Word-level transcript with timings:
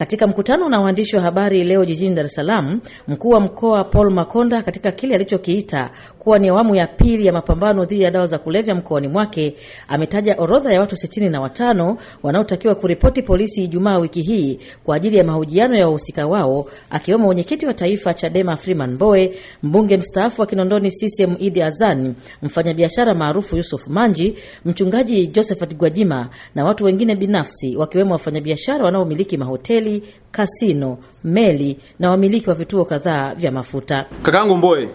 Katika 0.00 0.26
mkutano 0.26 0.68
na 0.68 0.80
waandishi 0.80 1.16
wa 1.16 1.22
habari 1.22 1.64
leo 1.64 1.84
jijini 1.84 2.14
Dar 2.14 2.24
es 2.24 2.34
Salaam, 2.34 2.80
mkuu 3.08 3.28
wa 3.30 3.40
mkoa 3.40 3.84
Paul 3.84 4.10
Makonda, 4.10 4.62
katika 4.62 4.92
kile 4.92 5.14
alichokiita 5.14 5.90
kuwa 6.18 6.38
ni 6.38 6.48
awamu 6.48 6.74
ya 6.74 6.86
pili 6.86 7.26
ya 7.26 7.32
mapambano 7.32 7.84
dhidi 7.84 8.02
ya 8.02 8.10
dawa 8.10 8.26
za 8.26 8.38
kulevya 8.38 8.74
mkoani 8.74 9.08
mwake, 9.08 9.54
ametaja 9.88 10.36
orodha 10.38 10.72
ya 10.72 10.80
watu 10.80 10.96
sitini 10.96 11.28
na 11.30 11.40
watano 11.40 11.98
wanaotakiwa 12.22 12.74
kuripoti 12.74 13.22
polisi 13.22 13.64
Ijumaa 13.64 13.98
wiki 13.98 14.22
hii 14.22 14.58
kwa 14.84 14.96
ajili 14.96 15.16
ya 15.16 15.24
mahojiano 15.24 15.76
ya 15.76 15.86
wahusika 15.86 16.26
wao, 16.26 16.66
akiwemo 16.90 17.24
mwenyekiti 17.24 17.66
wa 17.66 17.74
taifa 17.74 18.14
Chadema 18.14 18.56
Freeman 18.56 18.90
Mbowe, 18.94 19.34
mbunge 19.62 19.96
mstaafu 19.96 20.40
wa 20.40 20.46
Kinondoni 20.46 20.90
CCM 20.90 21.34
Idi 21.38 21.62
Azan, 21.62 22.14
mfanyabiashara 22.42 23.14
maarufu 23.14 23.56
Yusuf 23.56 23.86
Manji, 23.88 24.34
mchungaji 24.64 25.26
Josephat 25.26 25.74
Gwajima 25.76 26.28
na 26.54 26.64
watu 26.64 26.84
wengine 26.84 27.16
binafsi, 27.16 27.76
wakiwemo 27.76 28.12
wafanyabiashara 28.12 28.84
wanaomiliki 28.84 29.36
mahoteli 29.36 29.87
kasino, 30.30 30.98
meli 31.24 31.78
na 31.98 32.10
wamiliki 32.10 32.48
wa 32.48 32.54
vituo 32.54 32.84
kadhaa 32.84 33.34
vya 33.34 33.52
mafuta. 33.52 34.04
Kakangu 34.22 34.56
Mboe 34.56 34.88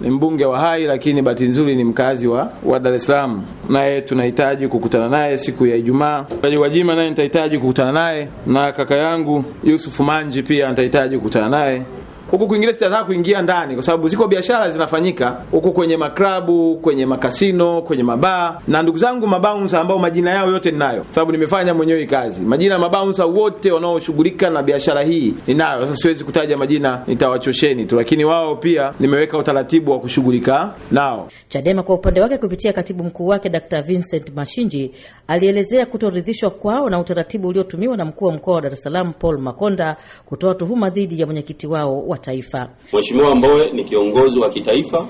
ni 0.00 0.10
mbunge 0.10 0.44
wa 0.44 0.58
Hai, 0.58 0.84
lakini 0.84 1.22
bahati 1.22 1.44
nzuri 1.44 1.76
ni 1.76 1.84
mkazi 1.84 2.26
wa, 2.26 2.52
wa 2.64 2.80
Dar 2.80 2.94
es 2.94 3.06
Salaam, 3.06 3.42
naye 3.68 4.00
tunahitaji 4.00 4.68
kukutana 4.68 5.08
naye 5.08 5.38
siku 5.38 5.66
ya 5.66 5.76
Ijumaa. 5.76 6.24
Gwajima 6.56 6.94
naye 6.94 7.08
nitahitaji 7.10 7.58
kukutana 7.58 7.92
naye, 7.92 8.28
na 8.46 8.72
kaka 8.72 8.94
yangu 8.96 9.44
Yusufu 9.64 10.02
Manji 10.02 10.42
pia 10.42 10.68
nitahitaji 10.70 11.16
kukutana 11.16 11.48
naye 11.48 11.82
huku 12.30 12.46
kwingine 12.48 12.72
sitataka 12.72 13.04
kuingia 13.04 13.42
ndani, 13.42 13.74
kwa 13.74 13.82
sababu 13.82 14.08
ziko 14.08 14.28
biashara 14.28 14.70
zinafanyika 14.70 15.36
huku 15.50 15.72
kwenye 15.72 15.96
maklabu, 15.96 16.76
kwenye 16.82 17.06
makasino, 17.06 17.82
kwenye 17.82 18.02
mabaa, 18.02 18.60
na 18.68 18.82
ndugu 18.82 18.98
zangu 18.98 19.26
mabaunsa 19.26 19.80
ambao 19.80 19.98
majina 19.98 20.30
yao 20.30 20.50
yote 20.50 20.70
ninayo, 20.70 21.04
sababu 21.08 21.32
nimefanya 21.32 21.74
mwenyewe 21.74 22.06
kazi. 22.06 22.40
Majina 22.40 22.74
ya 22.74 22.80
mabaunsa 22.80 23.26
wote 23.26 23.72
wanaoshughulika 23.72 24.50
na 24.50 24.62
biashara 24.62 25.02
hii 25.02 25.34
ninayo. 25.46 25.80
Sasa 25.80 25.96
siwezi 25.96 26.24
kutaja 26.24 26.56
majina, 26.56 27.00
nitawachosheni 27.06 27.84
tu, 27.84 27.96
lakini 27.96 28.24
wao 28.24 28.56
pia 28.56 28.92
nimeweka 29.00 29.38
utaratibu 29.38 29.90
wa 29.90 30.00
kushughulika 30.00 30.74
nao. 30.90 31.28
Chadema 31.48 31.82
kwa 31.82 31.94
upande 31.94 32.20
wake 32.20 32.38
kupitia 32.38 32.72
katibu 32.72 33.04
mkuu 33.04 33.26
wake 33.26 33.48
Dr. 33.48 33.82
Vincent 33.82 34.34
Mashinji 34.36 34.90
alielezea 35.28 35.86
kutoridhishwa 35.86 36.50
kwao 36.50 36.90
na 36.90 36.98
utaratibu 36.98 37.48
uliotumiwa 37.48 37.96
na 37.96 38.04
mkuu 38.04 38.24
wa 38.26 38.32
mkoa 38.32 38.54
wa 38.54 38.60
Dar 38.60 38.76
Salaam 38.76 39.12
Paul 39.12 39.38
Makonda 39.38 39.96
kutoa 40.26 40.54
tuhuma 40.54 40.90
dhidi 40.90 41.20
ya 41.20 41.26
mwenyekiti 41.26 41.66
wao 41.66 42.04
wa 42.14 42.18
taifa. 42.18 42.68
Mheshimiwa 42.92 43.34
Mbowe 43.34 43.70
ni 43.72 43.84
kiongozi 43.84 44.38
wa 44.38 44.50
kitaifa, 44.50 45.06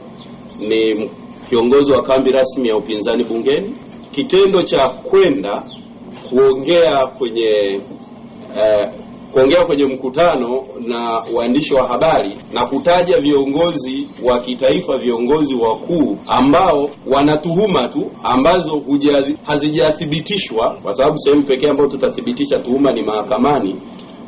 ni 0.69 1.11
kiongozi 1.49 1.93
wa 1.93 2.03
kambi 2.03 2.33
rasmi 2.33 2.69
ya 2.69 2.77
upinzani 2.77 3.25
bungeni. 3.25 3.75
Kitendo 4.11 4.63
cha 4.63 4.89
kwenda 4.89 5.63
kuongea 6.29 7.07
kwenye 7.07 7.81
eh, 8.59 8.93
kuongea 9.33 9.65
kwenye 9.65 9.85
mkutano 9.85 10.65
na 10.87 11.23
waandishi 11.35 11.75
wa 11.75 11.87
habari 11.87 12.39
na 12.53 12.67
kutaja 12.67 13.19
viongozi 13.19 14.09
wa 14.23 14.41
kitaifa, 14.41 14.99
viongozi 14.99 15.55
wakuu 15.55 16.19
ambao 16.27 16.91
wanatuhuma 17.07 17.89
tu 17.89 18.11
ambazo 18.23 18.83
hazijathibitishwa, 19.45 20.77
kwa 20.83 20.95
sababu 20.95 21.19
sehemu 21.19 21.43
pekee 21.43 21.69
ambayo 21.71 21.89
tutathibitisha 21.89 22.59
tuhuma 22.59 22.93
ni 22.93 23.03
mahakamani. 23.03 23.77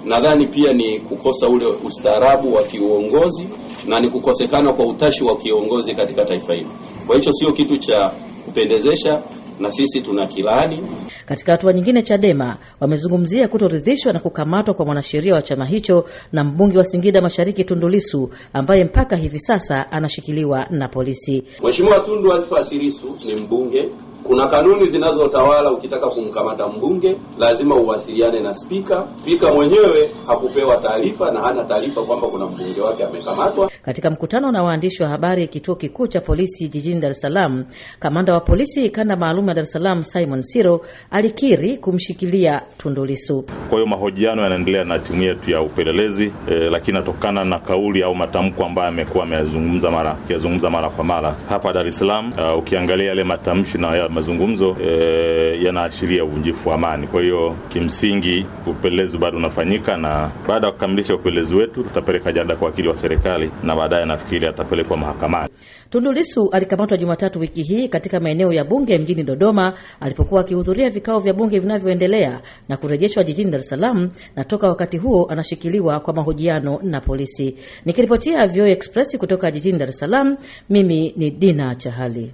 Nadhani 0.07 0.47
pia 0.47 0.73
ni 0.73 1.01
kukosa 1.01 1.49
ule 1.49 1.67
ustaarabu 1.67 2.55
wa 2.55 2.63
kiuongozi 2.63 3.49
na 3.89 4.01
ni 4.01 4.11
kukosekana 4.11 4.73
kwa 4.73 4.87
utashi 4.87 5.25
wa 5.25 5.37
kiongozi 5.37 5.95
katika 5.95 6.25
taifa 6.25 6.53
hili. 6.55 6.67
Kwa 7.07 7.17
hicho 7.17 7.33
sio 7.33 7.53
kitu 7.53 7.77
cha 7.79 8.13
kupendezesha 8.45 9.23
na 9.61 9.71
sisi 9.71 10.01
tuna 10.01 10.27
kilaani. 10.27 10.83
Katika 11.27 11.53
hatua 11.53 11.73
nyingine, 11.73 12.03
Chadema 12.03 12.57
wamezungumzia 12.81 13.49
kutoridhishwa 13.49 14.13
na 14.13 14.19
kukamatwa 14.19 14.75
kwa 14.75 14.87
mwanasheria 14.87 15.35
wa 15.35 15.43
chama 15.43 15.65
hicho 15.65 16.05
na 16.33 16.45
mbunge 16.45 16.79
wa 16.79 16.85
Singida 16.85 17.21
Mashariki 17.21 17.65
Tundu 17.65 17.89
Lissu 17.89 18.31
ambaye 18.53 18.85
mpaka 18.85 19.17
hivi 19.17 19.39
sasa 19.39 19.93
anashikiliwa 19.93 20.67
na 20.71 20.89
polisi. 20.89 21.45
Mheshimiwa 21.65 22.01
Tundu 22.01 22.33
Antipas 22.33 22.73
Lissu 22.73 23.19
ni 23.27 23.35
mbunge. 23.35 23.89
Kuna 24.27 24.47
kanuni 24.47 24.87
zinazotawala. 24.87 25.71
Ukitaka 25.73 26.07
kumkamata 26.11 26.67
mbunge 26.69 27.17
lazima 27.39 27.75
uwasiliane 27.75 28.41
na 28.41 28.55
spika. 28.55 29.05
Spika 29.23 29.53
mwenyewe 29.53 30.11
hakupewa 30.27 30.77
taarifa 30.77 31.31
na 31.31 31.41
hana 31.41 31.65
taarifa 31.65 32.03
kwamba 32.03 32.29
kuna 32.29 32.47
mbunge 32.47 32.81
wake 32.81 33.05
amekamatwa. 33.05 33.71
Katika 33.83 34.11
mkutano 34.11 34.53
na 34.53 34.63
waandishi 34.63 35.03
wa 35.03 35.09
habari 35.09 35.49
kituo 35.49 35.75
kikuu 35.75 36.07
cha 36.07 36.21
polisi 36.21 36.69
jijini 36.69 37.01
Dar 37.01 37.11
es 37.11 37.21
Salaam, 37.21 37.65
kamanda 38.01 38.33
wa 38.35 38.41
polisi 38.41 38.91
kanda 38.91 39.17
maalum 39.17 39.49
ya 39.49 39.55
Dar 39.55 39.63
es 39.65 39.73
Salaam 39.73 40.03
Simon 40.03 40.43
Siro 40.43 40.81
alikiri 41.11 41.77
kumshikilia 41.79 42.63
Tundu 42.79 43.05
Lissu. 43.05 43.43
Kwa 43.43 43.79
hiyo 43.79 43.87
mahojiano 43.87 44.43
yanaendelea 44.43 44.85
na 44.85 44.99
timu 44.99 45.23
yetu 45.23 45.51
ya 45.51 45.63
upelelezi 45.63 46.33
eh, 46.51 46.73
lakini 46.73 46.99
natokana 46.99 47.45
na 47.45 47.59
kauli 47.59 48.03
au 48.03 48.15
matamko 48.15 48.65
ambayo 48.65 48.89
amekuwa 48.89 49.25
ameyazungumza 49.25 49.91
mara 49.91 50.11
akiyazungumza 50.11 50.71
mara 50.71 50.91
kwa 50.91 51.05
mara 51.05 51.37
hapa 51.49 51.73
Dar 51.73 51.87
es 51.87 51.99
Salaam. 51.99 52.31
Uh, 52.53 52.59
ukiangalia 52.59 53.07
yale 53.09 53.25
matamshi 53.25 53.79
na 53.79 54.09
mazungumzo 54.17 54.77
e, 54.85 55.59
yanaashiria 55.65 56.25
uvunjifu 56.25 56.69
wa 56.69 56.75
amani. 56.75 57.07
Kwa 57.07 57.23
hiyo 57.23 57.57
kimsingi 57.69 58.47
upelelezi 58.67 59.19
bado 59.19 59.37
unafanyika, 59.37 59.97
na 59.97 60.31
baada 60.49 60.67
ya 60.67 60.73
kukamilisha 60.73 61.15
upelelezi 61.15 61.55
wetu 61.55 61.83
tutapeleka 61.83 62.33
jalada 62.33 62.57
kwa 62.57 62.67
wakili 62.67 62.89
wa 62.89 62.97
serikali 62.97 63.51
na 63.63 63.77
baadaye 63.77 64.05
nafikiri 64.07 64.47
atapelekwa 64.47 64.97
mahakamani. 64.97 65.49
Tundu 65.91 66.13
Lissu 66.13 66.49
alikamatwa 66.53 66.97
Jumatatu 66.97 67.41
wiki 67.41 67.63
hii 67.63 67.89
katika 67.89 68.21
maeneo 68.21 68.53
ya 68.53 68.65
bunge 68.65 68.99
mjini 68.99 69.23
Dodoma 69.23 69.73
alipokuwa 70.01 70.41
akihudhuria 70.41 70.91
vikao 70.91 71.21
vya 71.21 71.33
bunge 71.33 71.59
vinavyoendelea 71.59 72.41
na 72.69 72.77
kurejeshwa 72.77 73.25
jijini 73.25 73.51
Dar 73.51 73.61
es 73.61 73.69
Salaam, 73.69 74.11
na 74.37 74.45
toka 74.45 74.69
wakati 74.69 74.97
huo 74.99 75.27
anashikiliwa 75.31 76.01
kwa 76.01 76.15
mahojiano 76.15 76.81
na 76.83 77.01
polisi. 77.01 77.57
Nikiripotia 77.85 78.47
VOA 78.49 78.69
Express 78.69 79.19
kutoka 79.19 79.51
jijini 79.51 79.79
Dar 79.79 79.89
es 79.89 79.99
Salaam, 79.99 80.37
mimi 80.71 81.15
ni 81.17 81.31
Dina 81.31 81.75
Chahali. 81.75 82.33